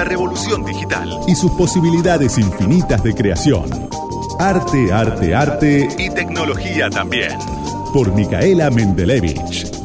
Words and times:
la 0.00 0.04
revolución 0.04 0.64
digital 0.64 1.20
y 1.26 1.34
sus 1.34 1.52
posibilidades 1.52 2.38
infinitas 2.38 3.02
de 3.02 3.14
creación. 3.14 3.68
Arte, 4.38 4.90
arte, 4.90 5.34
arte 5.34 5.88
y 5.98 6.08
tecnología 6.08 6.88
también. 6.88 7.38
Por 7.92 8.14
Micaela 8.14 8.70
Mendelevich. 8.70 9.79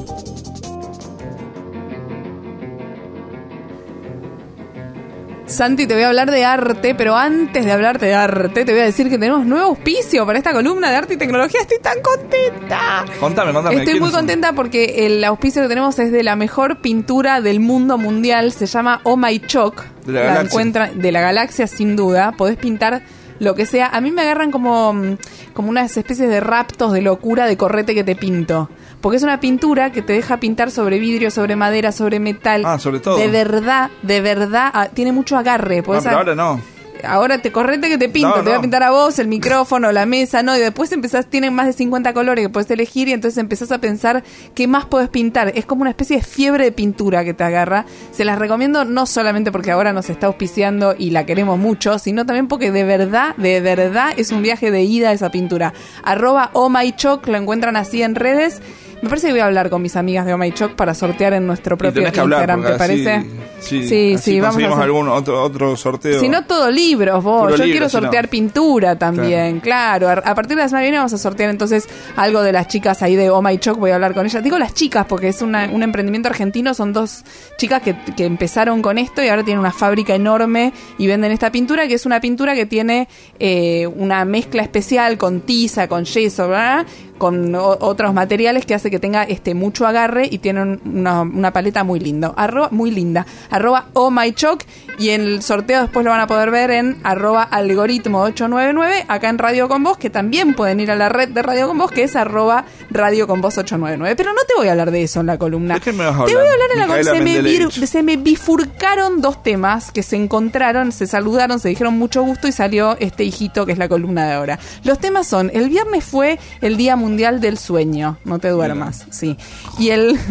Santi, 5.47 5.85
te 5.85 5.93
voy 5.93 6.01
a 6.01 6.07
hablar 6.07 6.31
de 6.31 6.43
arte, 6.43 6.95
pero 6.95 7.15
antes 7.15 7.65
de 7.65 7.71
hablarte 7.71 8.07
de 8.07 8.15
arte, 8.15 8.65
te 8.65 8.71
voy 8.71 8.81
a 8.81 8.85
decir 8.85 9.09
que 9.09 9.19
tenemos 9.19 9.45
nuevo 9.45 9.65
auspicio 9.67 10.25
para 10.25 10.39
esta 10.39 10.53
columna 10.53 10.89
de 10.89 10.95
arte 10.95 11.13
y 11.13 11.17
tecnología. 11.17 11.61
Estoy 11.61 11.77
tan 11.79 12.01
contenta. 12.01 13.05
Contame, 13.19 13.53
contame. 13.53 13.75
Estoy 13.77 13.99
muy 13.99 14.09
contenta 14.09 14.53
porque 14.53 15.05
el 15.05 15.23
auspicio 15.23 15.61
que 15.61 15.67
tenemos 15.67 15.99
es 15.99 16.11
de 16.11 16.23
la 16.23 16.35
mejor 16.35 16.81
pintura 16.81 17.41
del 17.41 17.59
mundo 17.59 17.99
mundial. 17.99 18.53
Se 18.53 18.65
llama 18.65 19.01
Oh 19.03 19.17
My 19.17 19.39
Choc. 19.39 19.83
De 20.05 20.13
la 20.13 20.21
galaxia. 20.21 20.47
encuentra 20.47 20.91
de 20.93 21.11
la 21.11 21.21
galaxia, 21.21 21.67
sin 21.67 21.95
duda. 21.95 22.31
Podés 22.31 22.57
pintar 22.57 23.03
lo 23.39 23.55
que 23.55 23.65
sea. 23.65 23.87
A 23.87 24.01
mí 24.01 24.11
me 24.11 24.21
agarran 24.21 24.51
como, 24.51 24.93
mm, 24.93 25.17
como 25.53 25.69
unas 25.69 25.95
especies 25.97 26.29
de 26.29 26.39
raptos 26.39 26.93
de 26.93 27.01
locura 27.01 27.45
de 27.47 27.57
correte 27.57 27.93
que 27.93 28.03
te 28.03 28.15
pinto. 28.15 28.69
Porque 29.01 29.17
es 29.17 29.23
una 29.23 29.39
pintura 29.39 29.91
que 29.91 30.01
te 30.01 30.13
deja 30.13 30.37
pintar 30.39 30.71
sobre 30.71 30.97
vidrio, 30.99 31.29
sobre 31.29 31.55
madera, 31.55 31.91
sobre 31.91 32.19
metal. 32.19 32.63
Ah, 32.65 32.79
sobre 32.79 32.99
todo. 32.99 33.17
De 33.17 33.27
verdad, 33.27 33.91
de 34.01 34.21
verdad. 34.21 34.71
ah, 34.73 34.87
tiene 34.93 35.11
mucho 35.11 35.37
agarre. 35.37 35.77
No, 35.77 35.83
Podés 35.83 36.03
pero 36.03 36.15
a- 36.15 36.19
ahora 36.19 36.35
no. 36.35 36.61
Ahora 37.05 37.37
te 37.41 37.51
correte 37.51 37.89
que 37.89 37.97
te 37.97 38.09
pinto, 38.09 38.29
No, 38.29 38.35
te 38.35 38.49
voy 38.49 38.53
a 38.53 38.61
pintar 38.61 38.83
a 38.83 38.91
vos, 38.91 39.17
el 39.19 39.27
micrófono, 39.27 39.91
la 39.91 40.05
mesa, 40.05 40.43
¿no? 40.43 40.55
Y 40.55 40.59
después 40.59 40.91
empezás, 40.91 41.27
tienen 41.27 41.53
más 41.53 41.67
de 41.67 41.73
50 41.73 42.13
colores 42.13 42.43
que 42.45 42.49
puedes 42.49 42.69
elegir 42.71 43.07
y 43.07 43.13
entonces 43.13 43.37
empezás 43.37 43.71
a 43.71 43.79
pensar 43.79 44.23
qué 44.53 44.67
más 44.67 44.85
puedes 44.85 45.09
pintar. 45.09 45.51
Es 45.55 45.65
como 45.65 45.81
una 45.81 45.91
especie 45.91 46.17
de 46.17 46.23
fiebre 46.23 46.65
de 46.65 46.71
pintura 46.71 47.23
que 47.23 47.33
te 47.33 47.43
agarra. 47.43 47.85
Se 48.11 48.25
las 48.25 48.39
recomiendo 48.39 48.85
no 48.85 49.05
solamente 49.05 49.51
porque 49.51 49.71
ahora 49.71 49.93
nos 49.93 50.09
está 50.09 50.27
auspiciando 50.27 50.95
y 50.97 51.11
la 51.11 51.25
queremos 51.25 51.57
mucho, 51.59 51.99
sino 51.99 52.25
también 52.25 52.47
porque 52.47 52.71
de 52.71 52.83
verdad, 52.83 53.35
de 53.37 53.61
verdad 53.61 54.13
es 54.17 54.31
un 54.31 54.41
viaje 54.41 54.71
de 54.71 54.81
ida 54.83 55.11
esa 55.11 55.31
pintura. 55.31 55.73
Arroba 56.03 56.49
Oh 56.53 56.69
My 56.69 56.91
Choc, 56.93 57.27
lo 57.27 57.37
encuentran 57.37 57.75
así 57.75 58.01
en 58.01 58.15
redes. 58.15 58.61
Me 59.01 59.09
parece 59.09 59.27
que 59.27 59.33
voy 59.33 59.41
a 59.41 59.45
hablar 59.45 59.69
con 59.69 59.81
mis 59.81 59.95
amigas 59.97 60.25
de 60.25 60.33
Oh 60.33 60.37
My 60.37 60.51
Choc 60.51 60.73
para 60.73 60.93
sortear 60.93 61.33
en 61.33 61.45
nuestro 61.45 61.77
propio 61.77 62.01
Instagram, 62.07 62.61
¿te 62.61 62.67
porque 62.69 62.83
así- 62.83 63.03
parece? 63.03 63.44
Sí, 63.65 63.87
sí, 63.87 64.13
así 64.15 64.31
sí, 64.31 64.39
vamos 64.39 64.61
a 64.63 64.67
hacer- 64.67 64.81
algún 64.83 65.09
otro, 65.09 65.41
otro 65.43 65.75
sorteo. 65.75 66.19
si 66.19 66.29
no, 66.29 66.45
todo 66.45 66.69
libros, 66.71 67.23
vos. 67.23 67.51
Yo 67.51 67.57
libro, 67.57 67.71
quiero 67.71 67.89
sortear 67.89 68.27
pintura 68.29 68.97
también, 68.97 69.59
claro. 69.59 70.09
A, 70.09 70.13
a 70.13 70.35
partir 70.35 70.55
de 70.55 70.63
la 70.63 70.69
semana 70.69 70.81
que 70.83 70.85
viene 70.87 70.97
vamos 70.97 71.13
a 71.13 71.17
sortear 71.17 71.49
entonces 71.49 71.87
algo 72.15 72.41
de 72.41 72.51
las 72.51 72.67
chicas 72.67 73.01
ahí 73.01 73.15
de 73.15 73.29
Oh 73.29 73.41
My 73.41 73.57
Choc. 73.57 73.77
Voy 73.77 73.91
a 73.91 73.95
hablar 73.95 74.13
con 74.13 74.25
ellas. 74.25 74.43
Digo 74.43 74.57
las 74.59 74.73
chicas 74.73 75.05
porque 75.07 75.27
es 75.29 75.41
una- 75.41 75.69
un 75.71 75.83
emprendimiento 75.83 76.29
argentino. 76.29 76.73
Son 76.73 76.93
dos 76.93 77.23
chicas 77.57 77.81
que, 77.81 77.95
que 78.15 78.25
empezaron 78.25 78.81
con 78.81 78.97
esto 78.97 79.23
y 79.23 79.27
ahora 79.29 79.43
tienen 79.43 79.59
una 79.59 79.71
fábrica 79.71 80.15
enorme 80.15 80.73
y 80.97 81.07
venden 81.07 81.31
esta 81.31 81.51
pintura, 81.51 81.87
que 81.87 81.93
es 81.95 82.05
una 82.05 82.19
pintura 82.21 82.53
que 82.55 82.65
tiene 82.65 83.07
eh, 83.39 83.87
una 83.87 84.25
mezcla 84.25 84.61
especial 84.61 85.17
con 85.17 85.41
tiza, 85.41 85.87
con 85.87 86.05
yeso, 86.05 86.47
¿verdad? 86.47 86.85
Con 87.17 87.53
otros 87.55 88.13
materiales 88.13 88.65
que 88.65 88.73
hace 88.75 88.89
que 88.91 88.99
tenga 88.99 89.23
este 89.23 89.53
mucho 89.53 89.85
agarre 89.87 90.27
y 90.29 90.39
tiene 90.39 90.61
un- 90.61 90.81
una, 90.85 91.21
una 91.21 91.51
paleta 91.53 91.83
muy 91.83 91.99
lindo. 91.99 92.33
Arroba, 92.37 92.69
muy 92.71 92.91
linda. 92.91 93.25
Arroba 93.49 93.85
oh 93.93 94.11
my 94.11 94.31
choc 94.33 94.63
y 94.97 95.09
en 95.09 95.21
el 95.21 95.41
sorteo 95.41 95.81
después 95.81 96.03
lo 96.05 96.11
van 96.11 96.21
a 96.21 96.27
poder 96.27 96.51
ver 96.51 96.71
en 96.71 96.97
arroba 97.03 97.43
algoritmo 97.43 98.21
899 98.21 99.05
acá 99.07 99.29
en 99.29 99.37
Radio 99.37 99.67
Con 99.67 99.83
Voz 99.83 99.97
que 99.97 100.09
también 100.09 100.53
pueden 100.53 100.79
ir 100.79 100.89
a 100.91 100.95
la 100.95 101.09
red 101.09 101.29
de 101.29 101.41
Radio 101.41 101.67
Con 101.67 101.77
Voz 101.77 101.91
que 101.91 102.03
es 102.03 102.15
arroba 102.15 102.65
Radio 102.89 103.27
Con 103.27 103.41
Voz 103.41 103.57
899 103.57 104.15
pero 104.15 104.31
no 104.33 104.41
te 104.47 104.53
voy 104.55 104.67
a 104.67 104.71
hablar 104.71 104.91
de 104.91 105.03
eso 105.03 105.19
en 105.19 105.25
la 105.27 105.37
columna. 105.37 105.75
¿De 105.75 105.81
qué 105.81 105.91
me 105.93 106.05
vas 106.05 106.15
a 106.19 106.25
te 106.25 106.35
voy 106.35 106.45
a 106.47 106.51
hablar 106.51 106.69
en 106.73 106.79
la 106.79 106.87
columna. 106.87 107.11
Se 107.11 107.21
me, 107.21 107.41
vir- 107.41 107.85
se 107.87 108.03
me 108.03 108.17
bifurcaron 108.17 109.21
dos 109.21 109.43
temas 109.43 109.91
que 109.91 110.03
se 110.03 110.15
encontraron, 110.15 110.91
se 110.91 111.07
saludaron, 111.07 111.59
se 111.59 111.69
dijeron 111.69 111.97
mucho 111.97 112.23
gusto 112.23 112.47
y 112.47 112.51
salió 112.51 112.95
este 112.99 113.23
hijito 113.23 113.65
que 113.65 113.71
es 113.73 113.77
la 113.77 113.89
columna 113.89 114.25
de 114.27 114.33
ahora. 114.33 114.59
Los 114.83 114.99
temas 114.99 115.27
son, 115.27 115.51
el 115.53 115.69
viernes 115.69 116.03
fue 116.03 116.39
el 116.61 116.77
Día 116.77 116.95
Mundial 116.95 117.04
del 117.41 117.57
Sueño, 117.57 118.17
no 118.25 118.39
te 118.39 118.49
duermas, 118.49 119.05
sí. 119.11 119.37
Y 119.79 119.89
el... 119.89 120.17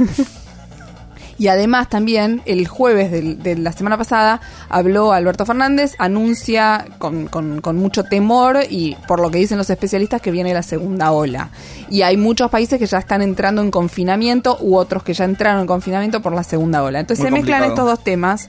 Y 1.36 1.48
además 1.48 1.88
también 1.88 2.42
el 2.46 2.68
jueves 2.68 3.10
del- 3.10 3.42
de 3.42 3.56
la 3.56 3.72
semana 3.72 3.98
pasada 3.98 4.40
habló 4.68 5.12
Alberto 5.12 5.44
Fernández, 5.44 5.94
anuncia 5.98 6.86
con, 6.98 7.26
con- 7.26 7.60
con 7.60 7.76
mucho 7.76 8.04
temor 8.04 8.58
y 8.70 8.96
por 9.08 9.18
lo 9.18 9.32
que 9.32 9.38
dicen 9.38 9.58
los 9.58 9.68
especialistas 9.68 10.22
que 10.22 10.30
viene 10.30 10.54
la 10.54 10.62
segunda 10.62 11.10
ola. 11.10 11.50
Y 11.90 12.02
hay 12.02 12.16
muchos 12.16 12.52
países 12.52 12.78
que 12.78 12.86
ya 12.86 12.98
están 12.98 13.20
entrando 13.20 13.62
en 13.62 13.72
confinamiento 13.72 14.58
u 14.60 14.76
otros 14.76 15.02
que 15.02 15.12
ya 15.12 15.24
entraron 15.24 15.62
en 15.62 15.66
confinamiento 15.66 16.22
por 16.22 16.32
la 16.36 16.44
segunda 16.44 16.84
ola. 16.84 17.00
Entonces 17.00 17.24
Muy 17.24 17.30
se 17.30 17.32
mezclan 17.42 17.62
complicado. 17.62 17.88
estos 17.88 17.98
dos 17.98 18.04
temas 18.04 18.48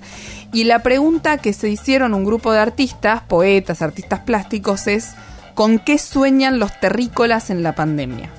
y 0.54 0.66
la 0.66 0.84
pregunta 0.84 1.40
que 1.40 1.54
se 1.54 1.70
hicieron 1.70 2.14
un 2.14 2.24
grupo 2.24 2.52
de 2.54 2.60
artistas, 2.60 3.24
poetas, 3.28 3.82
artistas 3.82 4.20
plásticos 4.20 4.86
es 4.86 5.10
¿con 5.56 5.80
qué 5.80 5.98
sueñan 5.98 6.60
los 6.60 6.80
terrícolas 6.80 7.50
en 7.50 7.64
la 7.64 7.74
pandemia? 7.74 8.30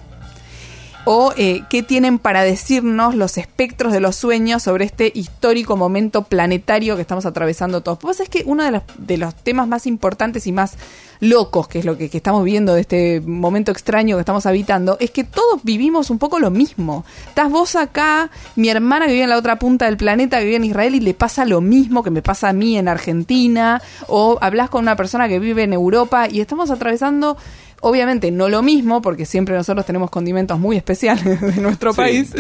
O 1.09 1.33
eh, 1.37 1.63
qué 1.71 1.85
tienen 1.85 2.19
para 2.19 2.43
decirnos 2.43 3.15
los 3.15 3.39
espectros 3.39 3.93
de 3.93 4.01
los 4.01 4.17
sueños 4.17 4.65
sobre 4.65 4.85
este 4.85 5.13
histórico 5.15 5.77
momento 5.77 6.25
planetario 6.25 6.97
que 6.97 7.03
estamos 7.03 7.27
atravesando 7.27 7.81
todos. 7.81 7.99
Pues 7.99 8.19
es 8.19 8.29
que 8.29 8.43
uno 8.45 8.65
de 8.99 9.17
los, 9.17 9.35
temas 9.37 9.69
más 9.69 9.87
importantes 9.87 10.49
y 10.49 10.53
más 10.53 10.77
locos, 11.21 11.69
que 11.69 11.79
es 11.79 11.85
lo 11.85 11.97
que, 11.97 12.11
que 12.11 12.17
estamos 12.17 12.43
viendo 12.43 12.75
de 12.75 12.81
este 12.81 13.21
momento 13.21 13.71
extraño 13.71 14.17
que 14.17 14.21
estamos 14.21 14.47
habitando, 14.47 14.97
es 14.99 15.13
que 15.13 15.23
todos 15.23 15.63
vivimos 15.63 16.11
un 16.11 16.19
poco 16.19 16.41
lo 16.41 16.51
mismo. 16.51 17.05
Estás 17.29 17.53
vos 17.53 17.77
acá, 17.77 18.29
mi 18.57 18.69
hermana 18.69 19.07
que 19.07 19.13
vive 19.13 19.25
en 19.25 19.31
la 19.31 19.39
otra 19.39 19.61
punta 19.61 19.85
del 19.85 19.97
planeta, 19.97 20.41
que 20.41 20.45
vive 20.45 20.57
en 20.57 20.65
Israel 20.65 20.97
y 20.97 21.01
le 21.01 21.15
pasa 21.15 21.45
lo 21.45 21.61
mismo 21.61 22.03
que 22.03 22.11
me 22.11 22.21
pasa 22.21 22.49
a 22.49 22.53
mí 22.53 22.77
en 22.77 22.89
Argentina, 22.89 23.81
o 24.09 24.39
hablas 24.41 24.71
con 24.71 24.83
una 24.83 24.97
persona 24.97 25.29
que 25.29 25.39
vive 25.39 25.63
en 25.63 25.73
Europa 25.73 26.29
y 26.29 26.41
estamos 26.41 26.73
atravesando 26.73 27.37
Obviamente 27.89 28.33
no 28.33 28.49
lo 28.49 28.63
mismo, 28.63 29.01
porque 29.01 29.25
siempre 29.27 29.55
nosotros 29.55 29.87
tenemos 29.87 30.11
condimentos 30.11 30.59
muy 30.59 30.77
especiales 30.77 31.41
de 31.55 31.61
nuestro 31.61 31.93
Sí. 31.93 31.97
país, 31.97 32.33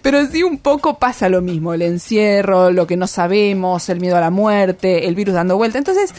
pero 0.00 0.24
sí 0.26 0.42
un 0.42 0.56
poco 0.58 0.98
pasa 0.98 1.28
lo 1.28 1.42
mismo, 1.42 1.74
el 1.74 1.82
encierro, 1.82 2.70
lo 2.70 2.86
que 2.86 2.96
no 2.96 3.06
sabemos, 3.06 3.88
el 3.90 4.00
miedo 4.00 4.16
a 4.16 4.20
la 4.20 4.30
muerte, 4.30 5.06
el 5.06 5.14
virus 5.14 5.34
dando 5.34 5.56
vuelta. 5.58 5.76
Entonces, 5.76 6.14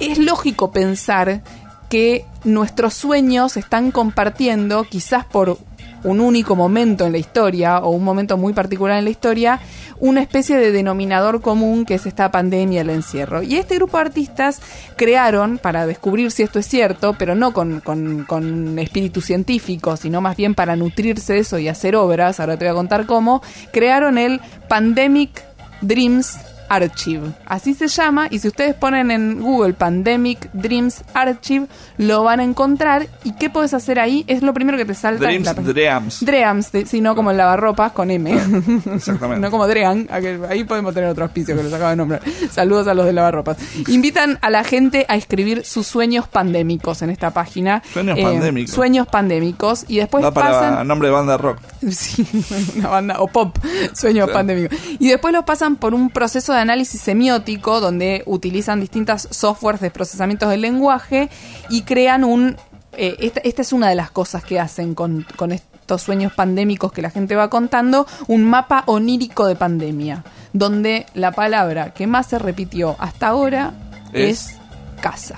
es 0.00 0.18
lógico 0.18 0.72
pensar 0.72 1.42
que 1.88 2.24
nuestros 2.42 2.94
sueños 2.94 3.52
se 3.52 3.60
están 3.60 3.92
compartiendo, 3.92 4.82
quizás 4.82 5.24
por 5.24 5.58
un 6.04 6.20
único 6.20 6.54
momento 6.54 7.06
en 7.06 7.12
la 7.12 7.18
historia 7.18 7.78
o 7.78 7.90
un 7.90 8.04
momento 8.04 8.36
muy 8.36 8.52
particular 8.52 8.98
en 8.98 9.04
la 9.04 9.10
historia, 9.10 9.60
una 9.98 10.20
especie 10.20 10.56
de 10.56 10.70
denominador 10.70 11.40
común 11.40 11.84
que 11.84 11.94
es 11.94 12.06
esta 12.06 12.30
pandemia, 12.30 12.82
el 12.82 12.90
encierro. 12.90 13.42
Y 13.42 13.56
este 13.56 13.76
grupo 13.76 13.96
de 13.96 14.04
artistas 14.04 14.60
crearon, 14.96 15.58
para 15.58 15.86
descubrir 15.86 16.30
si 16.30 16.42
esto 16.42 16.58
es 16.58 16.66
cierto, 16.66 17.14
pero 17.18 17.34
no 17.34 17.52
con, 17.52 17.80
con, 17.80 18.24
con 18.24 18.78
espíritu 18.78 19.20
científico, 19.20 19.96
sino 19.96 20.20
más 20.20 20.36
bien 20.36 20.54
para 20.54 20.76
nutrirse 20.76 21.34
de 21.34 21.38
eso 21.40 21.58
y 21.58 21.68
hacer 21.68 21.96
obras, 21.96 22.40
ahora 22.40 22.56
te 22.56 22.64
voy 22.64 22.72
a 22.72 22.74
contar 22.74 23.06
cómo, 23.06 23.42
crearon 23.72 24.18
el 24.18 24.40
Pandemic 24.68 25.44
Dreams 25.80 26.38
Archive. 26.74 27.32
Así 27.46 27.74
se 27.74 27.88
llama 27.88 28.26
y 28.30 28.38
si 28.38 28.48
ustedes 28.48 28.74
ponen 28.74 29.10
en 29.10 29.40
Google 29.40 29.74
Pandemic 29.74 30.50
Dreams 30.52 31.02
Archive 31.14 31.66
lo 31.98 32.24
van 32.24 32.40
a 32.40 32.44
encontrar 32.44 33.06
y 33.24 33.32
qué 33.34 33.50
puedes 33.50 33.74
hacer 33.74 33.98
ahí 34.00 34.24
es 34.26 34.42
lo 34.42 34.52
primero 34.54 34.76
que 34.78 34.84
te 34.84 34.94
salta. 34.94 35.30
en 35.30 35.42
Dreams, 35.42 35.66
la- 35.66 35.72
Dreams. 35.72 36.24
Dreams, 36.24 36.72
de- 36.72 36.86
sí, 36.86 37.00
no 37.00 37.14
como 37.14 37.30
el 37.30 37.36
lavarropas 37.36 37.92
con 37.92 38.10
M. 38.10 38.30
Exactamente. 38.94 39.40
no 39.40 39.50
como 39.50 39.66
Drean, 39.66 40.08
ahí 40.48 40.64
podemos 40.64 40.94
tener 40.94 41.08
otro 41.10 41.24
auspicio 41.24 41.56
que 41.56 41.62
los 41.62 41.72
acabo 41.72 41.90
de 41.90 41.96
nombrar. 41.96 42.20
Saludos 42.50 42.86
a 42.88 42.94
los 42.94 43.06
de 43.06 43.12
lavarropas. 43.12 43.56
Invitan 43.88 44.38
a 44.42 44.50
la 44.50 44.64
gente 44.64 45.06
a 45.08 45.16
escribir 45.16 45.64
sus 45.64 45.86
sueños 45.86 46.28
pandémicos 46.28 47.02
en 47.02 47.10
esta 47.10 47.30
página. 47.30 47.82
Eh, 47.84 47.92
Sueños 47.92 48.18
pandémicos. 48.20 48.74
Sueños 48.74 49.06
pandémicos. 49.06 49.84
Y 49.88 49.96
después 49.98 50.24
para 50.32 50.50
pasan... 50.50 50.86
nombre 50.88 51.08
de 51.08 51.14
banda 51.14 51.36
rock. 51.36 51.58
Sí, 51.90 52.26
una 52.76 52.88
banda, 52.88 53.20
o 53.20 53.26
pop, 53.28 53.56
sueños 53.92 54.30
pandémicos. 54.30 54.78
Y 54.98 55.08
después 55.08 55.32
los 55.34 55.44
pasan 55.44 55.76
por 55.76 55.94
un 55.94 56.08
proceso 56.10 56.52
de 56.54 56.63
análisis 56.64 57.00
semiótico 57.00 57.80
donde 57.80 58.22
utilizan 58.26 58.80
distintas 58.80 59.28
softwares 59.30 59.80
de 59.80 59.90
procesamiento 59.90 60.48
del 60.48 60.60
lenguaje 60.60 61.28
y 61.70 61.82
crean 61.82 62.24
un... 62.24 62.56
eh, 62.92 63.16
esta, 63.20 63.40
esta 63.40 63.62
es 63.62 63.72
una 63.72 63.88
de 63.88 63.94
las 63.94 64.10
cosas 64.10 64.42
que 64.44 64.58
hacen 64.60 64.94
con, 64.94 65.26
con 65.36 65.52
estos 65.52 66.02
sueños 66.02 66.32
pandémicos 66.32 66.92
que 66.92 67.02
la 67.02 67.10
gente 67.10 67.36
va 67.36 67.48
contando, 67.50 68.06
un 68.26 68.42
mapa 68.44 68.82
onírico 68.86 69.46
de 69.46 69.54
pandemia, 69.56 70.24
donde 70.52 71.06
la 71.14 71.32
palabra 71.32 71.92
que 71.92 72.06
más 72.06 72.26
se 72.26 72.38
repitió 72.38 72.96
hasta 72.98 73.28
ahora 73.28 73.72
es, 74.12 74.46
Es- 74.50 74.56
casa. 75.00 75.36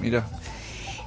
Mira. 0.00 0.24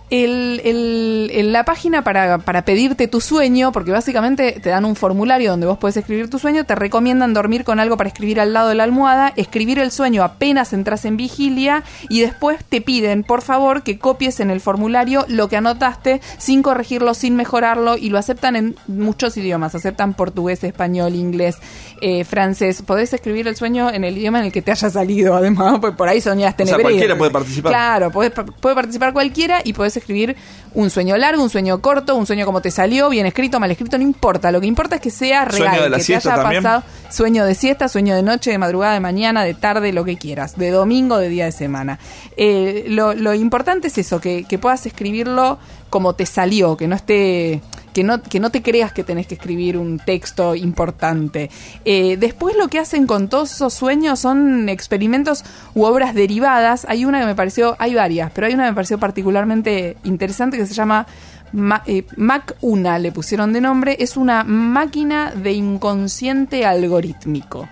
El, 0.09 0.61
el- 0.63 1.31
el- 1.33 1.51
la 1.53 1.65
página 1.65 2.03
para, 2.03 2.39
para 2.39 2.63
pedirte 2.65 3.07
tu 3.07 3.21
sueño, 3.21 3.71
porque 3.71 3.91
básicamente 3.91 4.59
te 4.61 4.69
dan 4.69 4.85
un 4.85 4.95
formulario 4.95 5.51
donde 5.51 5.67
vos 5.67 5.77
podés 5.77 5.97
escribir 5.97 6.29
tu 6.29 6.39
sueño, 6.39 6.63
te 6.63 6.75
recomiendan 6.75 7.33
dormir 7.33 7.63
con 7.63 7.79
algo 7.79 7.95
para 7.97 8.07
escribir 8.09 8.39
al 8.39 8.53
lado 8.53 8.69
de 8.69 8.75
la 8.75 8.83
almohada, 8.83 9.33
escribir 9.35 9.77
el 9.79 9.91
sueño 9.91 10.23
apenas 10.23 10.73
entras 10.73 11.05
en 11.05 11.17
vigilia 11.17 11.83
y 12.09 12.21
después 12.21 12.57
te 12.67 12.81
piden, 12.81 13.23
por 13.23 13.41
favor, 13.41 13.83
que 13.83 13.99
copies 13.99 14.39
en 14.39 14.49
el 14.49 14.61
formulario 14.61 15.25
lo 15.27 15.47
que 15.47 15.57
anotaste 15.57 16.21
sin 16.37 16.63
corregirlo, 16.63 17.13
sin 17.13 17.35
mejorarlo 17.35 17.97
y 17.97 18.09
lo 18.09 18.17
aceptan 18.17 18.55
en 18.55 18.75
muchos 18.87 19.37
idiomas, 19.37 19.75
aceptan 19.75 20.13
portugués, 20.15 20.63
español, 20.63 21.13
inglés, 21.15 21.57
eh, 22.01 22.23
francés. 22.23 22.81
Podés 22.81 23.13
escribir 23.13 23.47
el 23.47 23.55
sueño 23.55 23.91
en 23.91 24.03
el 24.03 24.17
idioma 24.17 24.39
en 24.39 24.45
el 24.45 24.51
que 24.51 24.61
te 24.61 24.71
haya 24.71 24.89
salido, 24.89 25.35
además, 25.35 25.77
pues 25.81 25.95
por 25.95 26.07
ahí 26.09 26.19
soñaste 26.21 26.63
en 26.63 26.67
O 26.67 26.69
sea, 26.69 26.75
hebreo. 26.75 26.89
cualquiera 26.89 27.17
puede 27.17 27.31
participar. 27.31 27.71
Claro, 27.71 28.11
podés 28.11 28.31
puede 28.59 28.75
participar 28.75 29.13
cualquiera 29.13 29.61
y 29.63 29.73
podés 29.73 29.98
escribir 29.99 30.35
un 30.73 30.89
sueño 30.89 31.17
largo, 31.17 31.43
un 31.43 31.49
sueño 31.49 31.81
corto, 31.81 32.15
un 32.15 32.25
sueño 32.25 32.45
como 32.45 32.61
te 32.61 32.71
salió, 32.71 33.09
bien 33.09 33.25
escrito, 33.25 33.59
mal 33.59 33.71
escrito, 33.71 33.97
no 33.97 34.03
importa. 34.03 34.51
Lo 34.51 34.61
que 34.61 34.67
importa 34.67 34.95
es 34.95 35.01
que 35.01 35.11
sea 35.11 35.49
¿Sueño 35.49 35.65
real, 35.65 35.83
de 35.83 35.89
la 35.89 35.97
que 35.97 36.03
te 36.03 36.15
haya 36.15 36.35
también? 36.35 36.63
pasado 36.63 36.83
sueño 37.09 37.45
de 37.45 37.55
siesta, 37.55 37.87
sueño 37.87 38.15
de 38.15 38.23
noche, 38.23 38.51
de 38.51 38.57
madrugada, 38.57 38.93
de 38.93 38.99
mañana, 38.99 39.43
de 39.43 39.53
tarde, 39.53 39.91
lo 39.91 40.05
que 40.05 40.17
quieras, 40.17 40.57
de 40.57 40.69
domingo, 40.69 41.17
de 41.17 41.29
día 41.29 41.45
de 41.45 41.51
semana. 41.51 41.99
Eh, 42.37 42.85
lo, 42.87 43.13
lo 43.13 43.33
importante 43.33 43.87
es 43.87 43.97
eso, 43.97 44.21
que, 44.21 44.45
que 44.45 44.57
puedas 44.57 44.85
escribirlo 44.85 45.59
como 45.89 46.13
te 46.13 46.25
salió, 46.25 46.77
que 46.77 46.87
no 46.87 46.95
esté 46.95 47.61
que 47.99 48.03
no, 48.05 48.21
que 48.21 48.39
no 48.39 48.49
te 48.49 48.61
creas 48.61 48.93
que 48.93 49.03
tenés 49.03 49.27
que 49.27 49.33
escribir 49.35 49.77
un 49.77 49.99
texto 49.99 50.55
importante. 50.55 51.49
Eh, 51.83 52.15
después 52.17 52.55
lo 52.55 52.69
que 52.69 52.79
hacen 52.79 53.05
con 53.07 53.27
todos 53.27 53.51
esos 53.51 53.73
sueños 53.73 54.19
son 54.21 54.69
experimentos 54.69 55.43
u 55.75 55.83
obras 55.83 56.13
derivadas. 56.15 56.85
Hay 56.87 57.03
una 57.03 57.19
que 57.19 57.25
me 57.25 57.35
pareció, 57.35 57.75
hay 57.77 57.93
varias, 57.95 58.31
pero 58.33 58.47
hay 58.47 58.53
una 58.53 58.63
que 58.63 58.69
me 58.71 58.75
pareció 58.75 58.99
particularmente 58.99 59.97
interesante 60.05 60.55
que 60.57 60.65
se 60.65 60.73
llama 60.73 61.07
Ma- 61.51 61.83
eh, 61.87 62.05
Mac 62.15 62.55
1, 62.61 62.99
le 62.99 63.11
pusieron 63.11 63.51
de 63.51 63.59
nombre. 63.59 63.97
Es 63.99 64.15
una 64.15 64.45
máquina 64.45 65.31
de 65.35 65.51
inconsciente 65.51 66.65
algorítmico. 66.65 67.67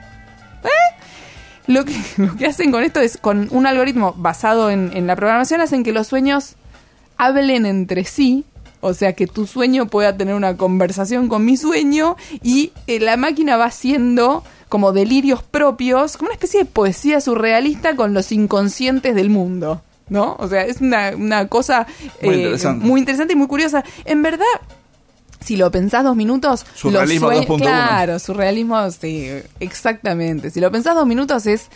Lo 1.68 1.85
que, 1.85 1.95
lo 2.18 2.35
que 2.35 2.47
hacen 2.47 2.71
con 2.73 2.83
esto 2.83 3.00
es, 3.00 3.18
con 3.18 3.47
un 3.51 3.65
algoritmo 3.65 4.13
basado 4.18 4.69
en, 4.69 4.91
en 4.94 5.07
la 5.07 5.15
programación, 5.15 5.62
hacen 5.62 5.83
que 5.83 5.94
los 5.94 6.07
sueños 6.07 6.56
hablen 7.18 7.65
entre 7.65 8.03
sí. 8.03 8.44
O 8.81 8.94
sea, 8.94 9.13
que 9.13 9.27
tu 9.27 9.47
sueño 9.47 9.88
pueda 9.88 10.15
tener 10.18 10.35
una 10.35 10.56
conversación 10.57 11.27
con 11.29 11.44
mi 11.45 11.57
sueño 11.57 12.15
y 12.44 12.71
eh, 12.88 13.00
la 13.00 13.18
máquina 13.18 13.57
va 13.57 13.65
haciendo 13.65 14.44
como 14.69 14.91
delirios 14.91 15.41
propios, 15.44 16.18
como 16.18 16.27
una 16.27 16.35
especie 16.35 16.59
de 16.59 16.65
poesía 16.65 17.19
surrealista 17.21 17.95
con 17.95 18.13
los 18.13 18.31
inconscientes 18.31 19.15
del 19.15 19.29
mundo. 19.29 19.81
¿No? 20.09 20.38
O 20.39 20.47
sea, 20.47 20.62
es 20.65 20.79
una, 20.79 21.12
una 21.18 21.47
cosa 21.50 21.85
Muy 22.21 22.33
eh, 22.35 22.38
interesante. 22.38 22.85
muy 22.85 23.00
interesante 23.01 23.33
y 23.33 23.35
muy 23.35 23.47
curiosa. 23.47 23.83
En 24.06 24.21
verdad, 24.21 24.45
si 25.44 25.57
lo 25.57 25.69
pensás 25.69 26.03
dos 26.06 26.15
minutos, 26.15 26.65
Surrealismo 26.75 27.30
los 27.30 27.39
sue- 27.39 27.47
2.1. 27.47 27.62
Claro, 27.62 28.19
surrealismo, 28.19 28.89
sí, 28.91 29.27
exactamente. 29.59 30.50
Si 30.50 30.59
lo 30.62 30.71
pensás 30.71 30.95
dos 30.95 31.06
minutos, 31.07 31.45
es 31.45 31.68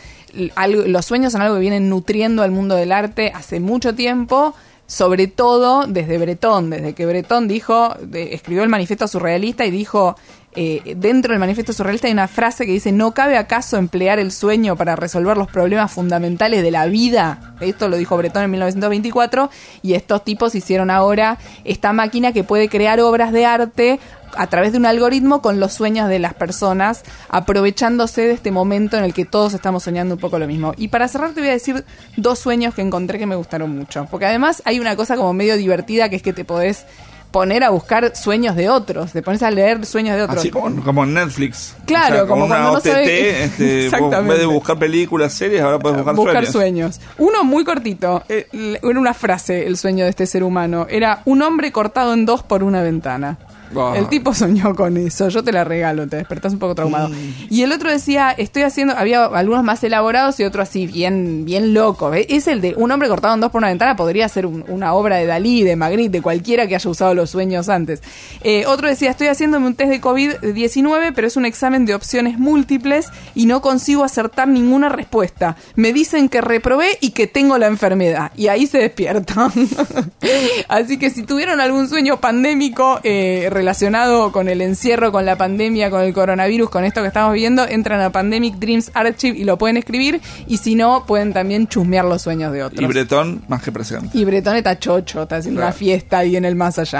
algo- 0.55 0.83
los 0.83 1.05
sueños 1.05 1.33
son 1.33 1.41
algo 1.41 1.55
que 1.55 1.61
vienen 1.61 1.89
nutriendo 1.89 2.41
al 2.43 2.51
mundo 2.51 2.75
del 2.75 2.91
arte 2.93 3.31
hace 3.35 3.59
mucho 3.59 3.95
tiempo, 3.95 4.53
sobre 4.91 5.27
todo 5.27 5.85
desde 5.87 6.17
Bretón, 6.17 6.69
desde 6.69 6.93
que 6.93 7.05
Bretón 7.05 7.47
dijo, 7.47 7.95
escribió 8.13 8.61
el 8.61 8.67
manifiesto 8.67 9.07
surrealista 9.07 9.63
y 9.65 9.71
dijo, 9.71 10.17
eh, 10.53 10.95
dentro 10.97 11.31
del 11.31 11.39
manifiesto 11.39 11.71
surrealista 11.71 12.07
hay 12.07 12.13
una 12.13 12.27
frase 12.27 12.65
que 12.65 12.73
dice, 12.73 12.91
¿no 12.91 13.13
cabe 13.13 13.37
acaso 13.37 13.77
emplear 13.77 14.19
el 14.19 14.33
sueño 14.33 14.75
para 14.75 14.97
resolver 14.97 15.37
los 15.37 15.49
problemas 15.49 15.91
fundamentales 15.91 16.61
de 16.61 16.71
la 16.71 16.87
vida? 16.87 17.55
Esto 17.61 17.87
lo 17.87 17.95
dijo 17.95 18.17
Bretón 18.17 18.43
en 18.43 18.51
1924 18.51 19.49
y 19.81 19.93
estos 19.93 20.25
tipos 20.25 20.53
hicieron 20.53 20.89
ahora 20.89 21.37
esta 21.63 21.93
máquina 21.93 22.33
que 22.33 22.43
puede 22.43 22.67
crear 22.67 22.99
obras 22.99 23.31
de 23.31 23.45
arte 23.45 23.99
a 24.35 24.47
través 24.47 24.71
de 24.71 24.77
un 24.77 24.85
algoritmo 24.85 25.41
con 25.41 25.59
los 25.59 25.73
sueños 25.73 26.09
de 26.09 26.19
las 26.19 26.33
personas, 26.33 27.03
aprovechándose 27.29 28.21
de 28.21 28.33
este 28.33 28.51
momento 28.51 28.97
en 28.97 29.03
el 29.03 29.13
que 29.13 29.25
todos 29.25 29.53
estamos 29.53 29.83
soñando 29.83 30.15
un 30.15 30.21
poco 30.21 30.39
lo 30.39 30.47
mismo. 30.47 30.73
Y 30.77 30.89
para 30.89 31.07
cerrar 31.07 31.33
te 31.33 31.41
voy 31.41 31.49
a 31.49 31.53
decir 31.53 31.85
dos 32.17 32.39
sueños 32.39 32.73
que 32.73 32.81
encontré 32.81 33.19
que 33.19 33.25
me 33.25 33.35
gustaron 33.35 33.75
mucho, 33.75 34.07
porque 34.09 34.25
además 34.25 34.61
hay 34.65 34.79
una 34.79 34.95
cosa 34.95 35.15
como 35.15 35.33
medio 35.33 35.57
divertida 35.57 36.09
que 36.09 36.17
es 36.17 36.21
que 36.21 36.33
te 36.33 36.45
podés 36.45 36.85
poner 37.31 37.63
a 37.63 37.69
buscar 37.69 38.15
sueños 38.15 38.55
de 38.55 38.69
otros, 38.69 39.11
te 39.13 39.21
pones 39.21 39.41
a 39.41 39.49
leer 39.51 39.85
sueños 39.85 40.17
de 40.17 40.23
otros. 40.23 40.39
Así 40.39 40.49
como, 40.51 40.83
como 40.83 41.03
en 41.05 41.13
Netflix. 41.13 41.75
Claro, 41.85 42.13
O 42.15 42.17
sea, 42.19 42.27
como 42.27 42.45
una 42.45 42.55
cuando 42.55 42.71
no 42.73 42.77
OTT, 42.79 42.85
sabe- 42.87 43.43
este, 43.89 43.89
vos 43.99 44.13
en 44.13 44.27
vez 44.27 44.39
de 44.39 44.45
buscar 44.45 44.77
películas, 44.77 45.33
series, 45.33 45.61
ahora 45.61 45.79
puedes 45.79 45.97
buscar, 45.97 46.15
buscar 46.15 46.45
sueños. 46.45 46.95
sueños. 46.97 47.15
Uno 47.17 47.43
muy 47.43 47.63
cortito, 47.63 48.23
eh, 48.29 48.47
era 48.83 48.99
una 48.99 49.13
frase 49.13 49.65
el 49.65 49.77
sueño 49.77 50.03
de 50.03 50.09
este 50.09 50.25
ser 50.25 50.43
humano, 50.43 50.87
era 50.89 51.21
un 51.25 51.41
hombre 51.41 51.71
cortado 51.71 52.13
en 52.13 52.25
dos 52.25 52.43
por 52.43 52.63
una 52.63 52.81
ventana. 52.81 53.37
Ah. 53.75 53.93
El 53.95 54.07
tipo 54.09 54.33
soñó 54.33 54.75
con 54.75 54.97
eso, 54.97 55.29
yo 55.29 55.43
te 55.43 55.51
la 55.51 55.63
regalo, 55.63 56.07
te 56.07 56.17
despertás 56.17 56.53
un 56.53 56.59
poco 56.59 56.75
traumado. 56.75 57.09
Mm. 57.09 57.15
Y 57.49 57.61
el 57.63 57.71
otro 57.71 57.89
decía, 57.91 58.31
estoy 58.31 58.63
haciendo, 58.63 58.95
había 58.97 59.25
algunos 59.25 59.63
más 59.63 59.83
elaborados 59.83 60.39
y 60.39 60.43
otro 60.43 60.61
así, 60.61 60.87
bien, 60.87 61.45
bien 61.45 61.73
loco. 61.73 62.13
¿eh? 62.13 62.25
Es 62.29 62.47
el 62.47 62.61
de 62.61 62.73
un 62.75 62.91
hombre 62.91 63.07
cortado 63.07 63.33
en 63.33 63.41
dos 63.41 63.51
por 63.51 63.59
una 63.59 63.67
ventana, 63.69 63.95
podría 63.95 64.27
ser 64.29 64.45
un- 64.45 64.65
una 64.67 64.93
obra 64.93 65.17
de 65.17 65.25
Dalí, 65.25 65.63
de 65.63 65.75
Magritte, 65.75 66.11
de 66.17 66.21
cualquiera 66.21 66.67
que 66.67 66.75
haya 66.75 66.89
usado 66.89 67.13
los 67.13 67.29
sueños 67.29 67.69
antes. 67.69 68.01
Eh, 68.43 68.65
otro 68.65 68.87
decía, 68.87 69.11
estoy 69.11 69.27
haciéndome 69.27 69.67
un 69.67 69.75
test 69.75 69.89
de 69.91 70.01
COVID-19, 70.01 71.13
pero 71.15 71.27
es 71.27 71.37
un 71.37 71.45
examen 71.45 71.85
de 71.85 71.95
opciones 71.95 72.37
múltiples 72.39 73.07
y 73.35 73.45
no 73.45 73.61
consigo 73.61 74.03
acertar 74.03 74.47
ninguna 74.47 74.89
respuesta. 74.89 75.55
Me 75.75 75.93
dicen 75.93 76.29
que 76.29 76.41
reprobé 76.41 76.87
y 77.01 77.11
que 77.11 77.27
tengo 77.27 77.57
la 77.57 77.67
enfermedad. 77.67 78.31
Y 78.35 78.47
ahí 78.47 78.67
se 78.67 78.79
despiertan. 78.79 79.51
Así 80.67 80.97
que 80.97 81.09
si 81.09 81.23
tuvieron 81.23 81.59
algún 81.59 81.87
sueño 81.89 82.19
pandémico 82.19 82.99
eh, 83.03 83.47
relacionado 83.61 84.31
con 84.31 84.49
el 84.49 84.59
encierro, 84.61 85.11
con 85.11 85.23
la 85.25 85.35
pandemia, 85.37 85.91
con 85.91 86.01
el 86.01 86.13
coronavirus, 86.13 86.69
con 86.69 86.83
esto 86.83 87.01
que 87.01 87.07
estamos 87.07 87.33
viendo, 87.33 87.63
entran 87.67 88.01
a 88.01 88.11
Pandemic 88.11 88.55
Dreams 88.55 88.89
Archive 88.95 89.37
y 89.37 89.43
lo 89.43 89.57
pueden 89.57 89.77
escribir. 89.77 90.19
Y 90.47 90.57
si 90.57 90.73
no, 90.75 91.05
pueden 91.05 91.31
también 91.31 91.67
chusmear 91.67 92.05
los 92.05 92.23
sueños 92.23 92.51
de 92.53 92.63
otros. 92.63 92.81
Y 92.81 92.85
Bretón, 92.87 93.43
más 93.47 93.61
que 93.61 93.71
presente. 93.71 94.17
Y 94.17 94.25
Bretón 94.25 94.55
está 94.55 94.77
chocho, 94.79 95.21
está 95.23 95.37
haciendo 95.37 95.59
Claro. 95.59 95.67
una 95.69 95.77
fiesta 95.77 96.17
ahí 96.19 96.35
en 96.35 96.45
el 96.45 96.55
más 96.55 96.79
allá. 96.79 96.99